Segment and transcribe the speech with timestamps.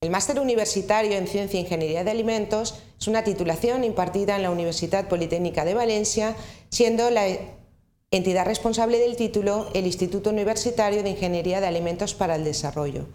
[0.00, 4.52] El máster universitario en Ciencia e Ingeniería de Alimentos es una titulación impartida en la
[4.52, 6.36] Universidad Politécnica de Valencia,
[6.68, 7.26] siendo la
[8.12, 13.08] entidad responsable del título el Instituto Universitario de Ingeniería de Alimentos para el Desarrollo.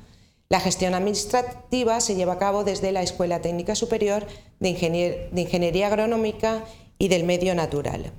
[0.50, 4.28] La gestión administrativa se lleva a cabo desde la Escuela Técnica Superior
[4.60, 6.66] de, Ingeniería Agronómica
[6.98, 8.12] y del Medio Natural.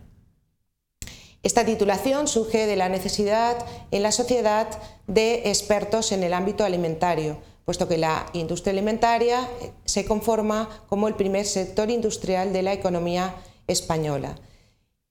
[1.43, 3.59] Esta titulación surge de la necesidad
[3.91, 4.69] en la sociedad
[5.07, 9.49] de expertos en el ámbito alimentario, puesto que la industria alimentaria
[9.85, 13.35] se conforma como el primer sector industrial de la economía
[13.67, 14.37] española.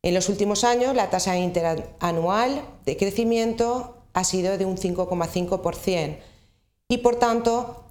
[0.04, 6.18] En los últimos años, la tasa interanual de crecimiento ha sido de un 5,5%
[6.90, 7.86] y, por tanto,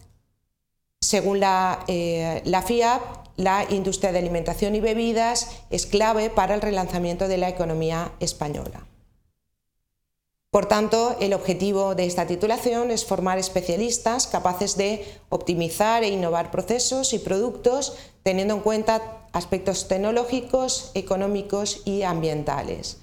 [1.01, 3.01] según la, eh, la FIAP,
[3.37, 8.87] la industria de alimentación y bebidas es clave para el relanzamiento de la economía española.
[10.53, 16.51] Por tanto, el objetivo de esta titulación es formar especialistas capaces de optimizar e innovar
[16.51, 19.01] procesos y productos teniendo en cuenta
[19.33, 22.99] aspectos tecnológicos, económicos y ambientales.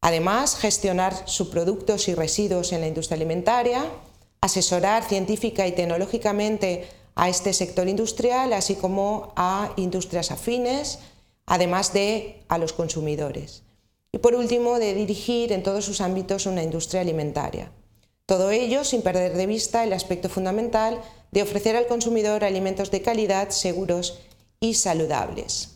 [0.00, 3.84] Además, gestionar subproductos y residuos en la industria alimentaria,
[4.40, 10.98] asesorar científica y tecnológicamente a este sector industrial, así como a industrias afines,
[11.44, 13.64] además de a los consumidores.
[14.14, 17.72] Y por último, de dirigir en todos sus ámbitos una industria alimentaria.
[18.26, 21.00] Todo ello sin perder de vista el aspecto fundamental
[21.32, 24.20] de ofrecer al consumidor alimentos de calidad, seguros
[24.60, 25.70] y saludables.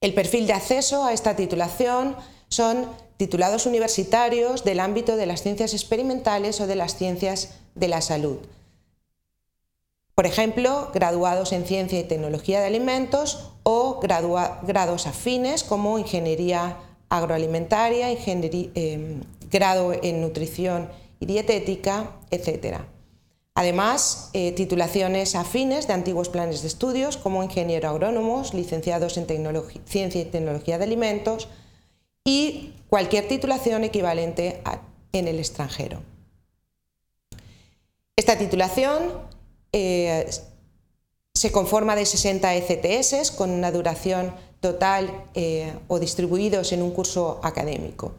[0.00, 2.14] El perfil de acceso a esta titulación
[2.48, 8.02] son titulados universitarios del ámbito de las ciencias experimentales o de las ciencias de la
[8.02, 8.38] salud,
[10.14, 16.76] por ejemplo, graduados en Ciencia y Tecnología de Alimentos o grados afines como Ingeniería
[17.08, 20.88] Agroalimentaria, em, grado en Nutrición
[21.20, 22.80] y Dietética, etc.
[23.54, 29.26] Además, eh, titulaciones afines de antiguos planes de estudios como ingeniero agrónomos, licenciados en
[29.86, 31.48] Ciencia y Tecnología de Alimentos
[32.24, 34.62] y cualquier titulación equivalente
[35.12, 36.02] en el extranjero.
[38.16, 39.31] Esta titulación
[39.72, 40.28] eh,
[41.34, 47.40] se conforma de 60 ECTS con una duración total eh, o distribuidos en un curso
[47.42, 48.12] académico.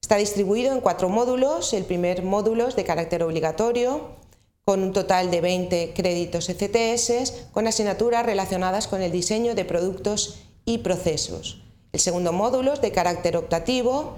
[0.00, 1.72] Está distribuido en cuatro módulos.
[1.72, 4.16] El primer módulo es de carácter obligatorio,
[4.64, 10.40] con un total de 20 créditos ECTS, con asignaturas relacionadas con el diseño de productos
[10.64, 11.62] y procesos.
[11.92, 14.14] El segundo módulo es de carácter optativo,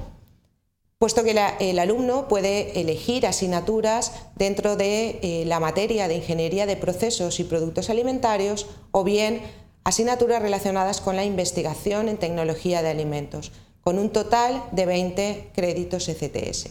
[1.03, 6.77] puesto que el alumno puede elegir asignaturas dentro de eh, la materia de Ingeniería de
[6.77, 9.43] Procesos y Productos Alimentarios o bien
[9.83, 16.09] asignaturas relacionadas con la investigación en tecnología de alimentos, con un total de 20 créditos
[16.09, 16.69] ECTS.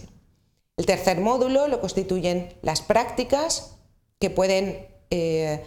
[0.77, 3.73] El tercer módulo lo constituyen las prácticas
[4.17, 5.61] que pueden eh,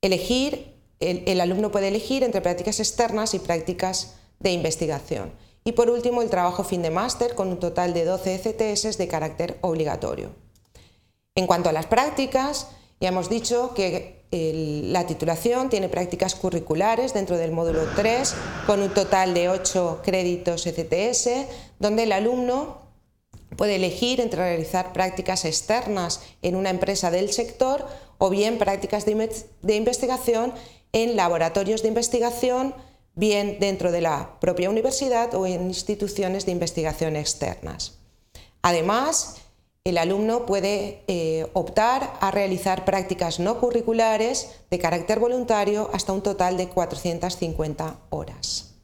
[0.00, 5.45] elegir, el alumno puede elegir entre prácticas externas y prácticas de investigación.
[5.66, 9.08] Y por último, el trabajo fin de máster con un total de 12 ECTS de
[9.08, 10.30] carácter obligatorio.
[11.34, 12.68] En cuanto a las prácticas,
[13.00, 18.34] ya hemos dicho que la titulación tiene prácticas curriculares dentro del módulo 3
[18.64, 21.48] con un total de 8 créditos ECTS,
[21.80, 22.78] donde el alumno
[23.56, 27.84] puede elegir entre realizar prácticas externas en una empresa del sector
[28.18, 30.52] o bien prácticas de investigación
[30.92, 32.72] en laboratorios de investigación
[33.16, 37.98] bien dentro de la propia universidad o en instituciones de investigación externas.
[38.62, 39.36] Además,
[39.84, 46.22] el alumno puede eh, optar a realizar prácticas no curriculares de carácter voluntario hasta un
[46.22, 48.74] total de 450 horas.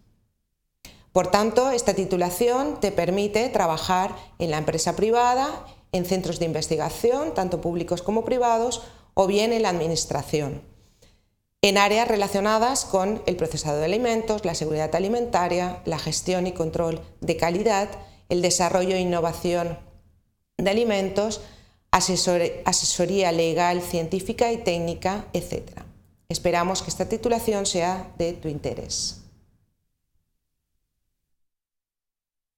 [1.13, 7.35] Por tanto, esta titulación te permite trabajar en la empresa privada, en centros de investigación,
[7.35, 8.83] tanto públicos como privados,
[9.13, 10.72] o bien en la administración
[11.65, 17.01] en áreas relacionadas con el procesado de alimentos, la seguridad alimentaria, la gestión y control
[17.21, 17.89] de calidad,
[18.29, 19.79] el desarrollo e innovación
[20.59, 21.41] de alimentos,
[21.93, 25.83] asesoría legal, científica y técnica, etc.
[26.29, 29.22] Esperamos que esta titulación sea de tu interés.